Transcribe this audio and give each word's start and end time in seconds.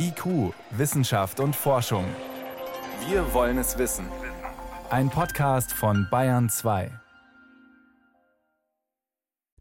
IQ, 0.00 0.54
Wissenschaft 0.70 1.40
und 1.40 1.56
Forschung. 1.56 2.04
Wir 3.08 3.34
wollen 3.34 3.58
es 3.58 3.78
wissen. 3.78 4.06
Ein 4.90 5.10
Podcast 5.10 5.72
von 5.72 6.06
Bayern 6.08 6.48
2. 6.48 6.92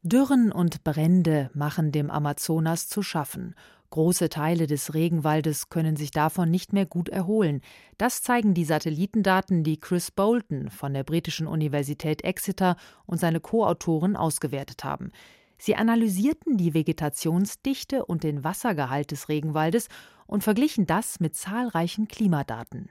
Dürren 0.04 0.52
und 0.52 0.84
Brände 0.84 1.50
machen 1.56 1.92
dem 1.92 2.12
Amazonas 2.12 2.88
zu 2.88 3.02
schaffen. 3.02 3.56
Große 3.90 4.30
Teile 4.30 4.68
des 4.68 4.94
Regenwaldes 4.94 5.70
können 5.70 5.96
sich 5.96 6.12
davon 6.12 6.52
nicht 6.52 6.72
mehr 6.72 6.86
gut 6.86 7.10
erholen. 7.10 7.62
Das 7.98 8.22
zeigen 8.22 8.54
die 8.54 8.66
Satellitendaten, 8.66 9.64
die 9.64 9.80
Chris 9.80 10.12
Bolton 10.12 10.70
von 10.70 10.94
der 10.94 11.04
britischen 11.04 11.48
Universität 11.48 12.24
Exeter 12.24 12.76
und 13.08 13.18
seine 13.18 13.40
Co-Autoren 13.40 14.16
ausgewertet 14.16 14.84
haben. 14.84 15.12
Sie 15.60 15.76
analysierten 15.76 16.58
die 16.58 16.74
Vegetationsdichte 16.74 18.06
und 18.06 18.24
den 18.24 18.44
Wassergehalt 18.44 19.12
des 19.12 19.30
Regenwaldes 19.30 19.88
und 20.28 20.44
verglichen 20.44 20.86
das 20.86 21.20
mit 21.20 21.36
zahlreichen 21.36 22.08
Klimadaten. 22.08 22.90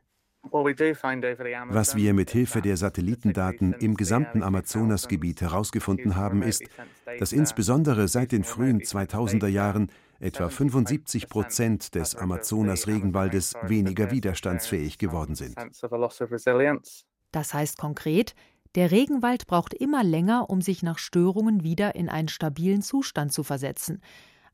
Was 0.53 1.97
wir 1.97 2.15
mit 2.15 2.31
Hilfe 2.31 2.63
der 2.63 2.77
Satellitendaten 2.77 3.73
im 3.75 3.97
gesamten 3.97 4.43
Amazonasgebiet 4.43 5.41
herausgefunden 5.41 6.17
haben, 6.17 6.43
ist, 6.43 6.63
dass 7.19 7.33
insbesondere 7.33 8.09
seit 8.09 8.33
den 8.33 8.45
frühen 8.45 8.81
2000er 8.81 9.49
Jahren 9.49 9.91
etwa 10.21 10.49
75 10.49 11.29
Prozent 11.29 11.95
des 11.95 12.15
Amazonas-Regenwaldes 12.15 13.55
weniger 13.63 14.11
widerstandsfähig 14.11 14.99
geworden 14.99 15.35
sind. 15.35 15.57
Das 17.33 17.55
heißt 17.55 17.79
konkret, 17.79 18.35
der 18.77 18.91
Regenwald 18.91 19.47
braucht 19.47 19.75
immer 19.75 20.05
länger, 20.05 20.49
um 20.51 20.61
sich 20.61 20.83
nach 20.83 20.99
Störungen 20.99 21.65
wieder 21.65 21.95
in 21.95 22.09
einen 22.09 22.29
stabilen 22.29 22.83
Zustand 22.83 23.33
zu 23.33 23.43
versetzen. 23.43 24.01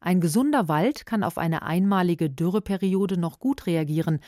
Ein 0.00 0.20
gesunder 0.20 0.68
Wald 0.68 1.06
kann 1.06 1.22
auf 1.22 1.38
eine 1.38 1.62
einmalige 1.62 2.30
Dürreperiode 2.30 3.18
noch 3.18 3.40
gut 3.40 3.66
reagieren, 3.66 4.20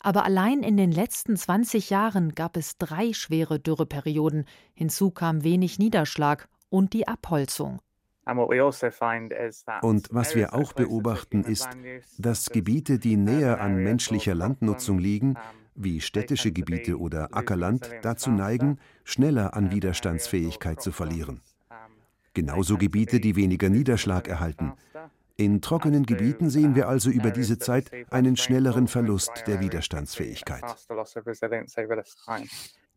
aber 0.00 0.24
allein 0.24 0.62
in 0.62 0.76
den 0.76 0.92
letzten 0.92 1.36
20 1.36 1.90
Jahren 1.90 2.34
gab 2.34 2.56
es 2.56 2.78
drei 2.78 3.12
schwere 3.12 3.58
Dürreperioden, 3.58 4.44
hinzu 4.74 5.10
kam 5.10 5.42
wenig 5.42 5.78
Niederschlag 5.78 6.48
und 6.70 6.92
die 6.92 7.08
Abholzung. 7.08 7.80
Also 8.24 9.88
und 9.88 10.08
was 10.12 10.34
wir 10.34 10.54
auch 10.54 10.74
beobachten, 10.74 11.44
ist, 11.44 11.68
dass 12.18 12.50
Gebiete, 12.50 12.98
die 12.98 13.16
näher 13.16 13.60
an 13.60 13.82
menschlicher 13.82 14.34
Landnutzung 14.34 14.98
liegen, 14.98 15.36
wie 15.78 16.00
städtische 16.00 16.52
Gebiete 16.52 16.98
oder 16.98 17.34
Ackerland, 17.34 17.90
dazu 18.02 18.30
neigen, 18.30 18.78
schneller 19.04 19.54
an 19.54 19.70
Widerstandsfähigkeit 19.70 20.82
zu 20.82 20.92
verlieren. 20.92 21.40
Genauso 22.34 22.76
Gebiete, 22.76 23.20
die 23.20 23.36
weniger 23.36 23.68
Niederschlag 23.68 24.28
erhalten. 24.28 24.72
In 25.36 25.60
trockenen 25.60 26.04
Gebieten 26.04 26.50
sehen 26.50 26.74
wir 26.74 26.88
also 26.88 27.10
über 27.10 27.30
diese 27.30 27.58
Zeit 27.58 27.90
einen 28.10 28.36
schnelleren 28.36 28.88
Verlust 28.88 29.44
der 29.46 29.60
Widerstandsfähigkeit. 29.60 30.64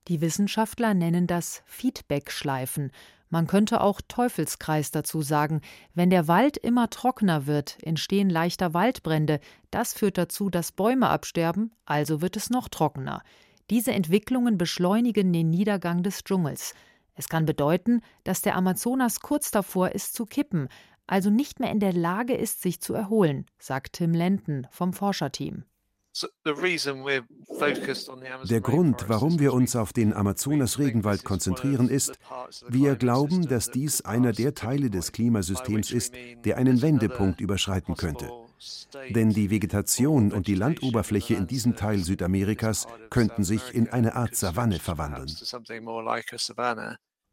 Die 0.07 0.21
Wissenschaftler 0.21 0.93
nennen 0.95 1.27
das 1.27 1.61
Feedback-Schleifen, 1.65 2.91
man 3.31 3.47
könnte 3.47 3.81
auch 3.81 4.01
Teufelskreis 4.07 4.91
dazu 4.91 5.21
sagen. 5.23 5.61
Wenn 5.95 6.11
der 6.11 6.27
Wald 6.27 6.57
immer 6.57 6.89
trockener 6.89 7.47
wird, 7.47 7.77
entstehen 7.81 8.29
leichter 8.29 8.75
Waldbrände. 8.75 9.39
Das 9.71 9.93
führt 9.93 10.17
dazu, 10.19 10.49
dass 10.49 10.73
Bäume 10.73 11.09
absterben, 11.09 11.71
also 11.85 12.21
wird 12.21 12.35
es 12.37 12.49
noch 12.49 12.67
trockener. 12.67 13.23
Diese 13.69 13.93
Entwicklungen 13.93 14.57
beschleunigen 14.57 15.31
den 15.31 15.49
Niedergang 15.49 16.03
des 16.03 16.25
Dschungels. 16.25 16.75
Es 17.15 17.29
kann 17.29 17.45
bedeuten, 17.45 18.01
dass 18.25 18.41
der 18.41 18.55
Amazonas 18.55 19.21
kurz 19.21 19.49
davor 19.49 19.89
ist 19.89 20.13
zu 20.13 20.25
kippen, 20.25 20.67
also 21.07 21.29
nicht 21.29 21.59
mehr 21.59 21.71
in 21.71 21.79
der 21.79 21.93
Lage 21.93 22.33
ist, 22.33 22.61
sich 22.61 22.81
zu 22.81 22.93
erholen, 22.93 23.45
sagt 23.59 23.93
Tim 23.93 24.13
Lenten 24.13 24.67
vom 24.71 24.91
Forscherteam. 24.93 25.63
Der 28.49 28.61
Grund, 28.61 29.05
warum 29.07 29.39
wir 29.39 29.53
uns 29.53 29.75
auf 29.75 29.93
den 29.93 30.13
Amazonas-Regenwald 30.13 31.23
konzentrieren, 31.23 31.87
ist, 31.87 32.19
wir 32.67 32.95
glauben, 32.95 33.47
dass 33.47 33.71
dies 33.71 34.01
einer 34.01 34.33
der 34.33 34.53
Teile 34.53 34.89
des 34.89 35.13
Klimasystems 35.13 35.91
ist, 35.91 36.13
der 36.43 36.57
einen 36.57 36.81
Wendepunkt 36.81 37.39
überschreiten 37.39 37.95
könnte. 37.95 38.29
Denn 39.09 39.29
die 39.29 39.49
Vegetation 39.49 40.31
und 40.31 40.47
die 40.47 40.55
Landoberfläche 40.55 41.33
in 41.35 41.47
diesem 41.47 41.75
Teil 41.75 41.99
Südamerikas 41.99 42.87
könnten 43.09 43.43
sich 43.43 43.73
in 43.73 43.89
eine 43.89 44.15
Art 44.15 44.35
Savanne 44.35 44.79
verwandeln. 44.79 45.29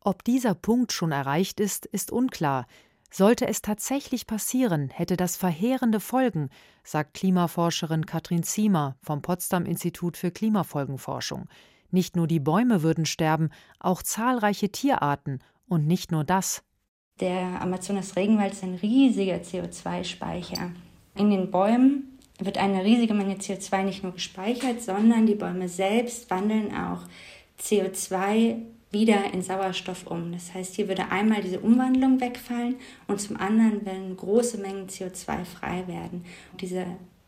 Ob 0.00 0.24
dieser 0.24 0.54
Punkt 0.54 0.92
schon 0.92 1.12
erreicht 1.12 1.60
ist, 1.60 1.84
ist 1.84 2.12
unklar. 2.12 2.66
Sollte 3.10 3.48
es 3.48 3.62
tatsächlich 3.62 4.26
passieren, 4.26 4.90
hätte 4.90 5.16
das 5.16 5.36
verheerende 5.36 5.98
Folgen, 5.98 6.50
sagt 6.84 7.14
Klimaforscherin 7.14 8.04
Katrin 8.04 8.42
Ziemer 8.42 8.96
vom 9.02 9.22
Potsdam 9.22 9.64
Institut 9.64 10.16
für 10.16 10.30
Klimafolgenforschung. 10.30 11.48
Nicht 11.90 12.16
nur 12.16 12.26
die 12.26 12.40
Bäume 12.40 12.82
würden 12.82 13.06
sterben, 13.06 13.48
auch 13.80 14.02
zahlreiche 14.02 14.70
Tierarten 14.70 15.38
und 15.68 15.86
nicht 15.86 16.12
nur 16.12 16.24
das. 16.24 16.62
Der 17.20 17.62
Amazonas-Regenwald 17.62 18.52
ist 18.52 18.62
ein 18.62 18.74
riesiger 18.74 19.36
CO2-Speicher. 19.36 20.70
In 21.14 21.30
den 21.30 21.50
Bäumen 21.50 22.18
wird 22.38 22.58
eine 22.58 22.84
riesige 22.84 23.14
Menge 23.14 23.36
CO2 23.36 23.82
nicht 23.84 24.02
nur 24.02 24.12
gespeichert, 24.12 24.82
sondern 24.82 25.26
die 25.26 25.34
Bäume 25.34 25.68
selbst 25.68 26.30
wandeln 26.30 26.72
auch 26.74 27.02
CO2 27.58 28.58
wieder 28.90 29.32
in 29.32 29.42
Sauerstoff 29.42 30.06
um. 30.06 30.32
Das 30.32 30.54
heißt, 30.54 30.74
hier 30.74 30.88
würde 30.88 31.10
einmal 31.10 31.42
diese 31.42 31.60
Umwandlung 31.60 32.20
wegfallen 32.20 32.76
und 33.06 33.20
zum 33.20 33.36
anderen 33.36 33.84
werden 33.84 34.16
große 34.16 34.58
Mengen 34.58 34.88
CO2 34.88 35.44
frei 35.44 35.86
werden. 35.86 36.24
Und 36.52 36.60
diese 36.62 36.86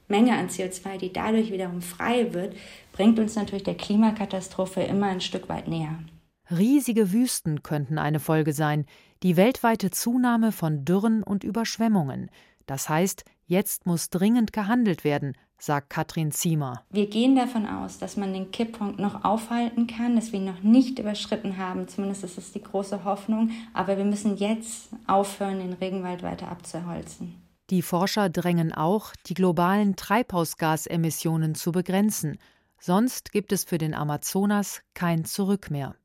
Menge 0.08 0.36
an 0.36 0.48
CO2, 0.48 0.98
die 0.98 1.12
dadurch 1.12 1.52
wiederum 1.52 1.82
frei 1.82 2.32
wird, 2.32 2.56
bringt 2.92 3.18
uns 3.18 3.36
natürlich 3.36 3.64
der 3.64 3.76
Klimakatastrophe 3.76 4.82
immer 4.82 5.06
ein 5.06 5.20
Stück 5.20 5.48
weit 5.48 5.68
näher. 5.68 5.98
Riesige 6.50 7.12
Wüsten 7.12 7.62
könnten 7.62 7.96
eine 7.98 8.18
Folge 8.18 8.52
sein, 8.52 8.86
die 9.22 9.36
weltweite 9.36 9.90
Zunahme 9.90 10.50
von 10.50 10.84
Dürren 10.84 11.22
und 11.22 11.44
Überschwemmungen. 11.44 12.28
Das 12.66 12.88
heißt, 12.88 13.24
jetzt 13.50 13.84
muss 13.84 14.10
dringend 14.10 14.52
gehandelt 14.52 15.02
werden, 15.02 15.36
sagt 15.58 15.90
Katrin 15.90 16.30
Ziemer. 16.30 16.84
Wir 16.88 17.08
gehen 17.08 17.34
davon 17.34 17.66
aus, 17.66 17.98
dass 17.98 18.16
man 18.16 18.32
den 18.32 18.52
Kipppunkt 18.52 19.00
noch 19.00 19.24
aufhalten 19.24 19.88
kann, 19.88 20.14
dass 20.14 20.32
wir 20.32 20.38
ihn 20.38 20.46
noch 20.46 20.62
nicht 20.62 20.98
überschritten 21.00 21.58
haben. 21.58 21.88
Zumindest 21.88 22.22
ist 22.24 22.38
es 22.38 22.52
die 22.52 22.62
große 22.62 23.04
Hoffnung. 23.04 23.50
Aber 23.74 23.98
wir 23.98 24.04
müssen 24.04 24.36
jetzt 24.36 24.88
aufhören, 25.08 25.58
den 25.58 25.72
Regenwald 25.74 26.22
weiter 26.22 26.48
abzuholzen. 26.48 27.34
Die 27.70 27.82
Forscher 27.82 28.30
drängen 28.30 28.72
auch, 28.72 29.12
die 29.26 29.34
globalen 29.34 29.96
Treibhausgasemissionen 29.96 31.54
zu 31.54 31.72
begrenzen. 31.72 32.38
Sonst 32.78 33.32
gibt 33.32 33.52
es 33.52 33.64
für 33.64 33.78
den 33.78 33.94
Amazonas 33.94 34.80
kein 34.94 35.24
Zurück 35.24 35.70
mehr. 35.70 35.96